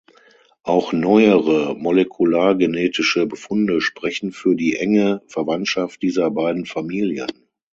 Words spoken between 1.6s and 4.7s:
molekulargenetische Befunde sprechen für